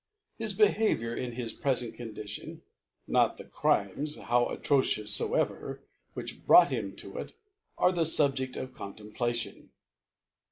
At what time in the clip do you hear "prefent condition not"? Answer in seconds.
1.53-3.37